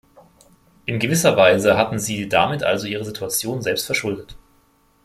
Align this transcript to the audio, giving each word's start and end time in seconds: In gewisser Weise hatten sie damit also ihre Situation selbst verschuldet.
In 0.87 0.97
gewisser 0.97 1.37
Weise 1.37 1.77
hatten 1.77 1.99
sie 1.99 2.27
damit 2.27 2.63
also 2.63 2.87
ihre 2.87 3.05
Situation 3.05 3.61
selbst 3.61 3.85
verschuldet. 3.85 4.35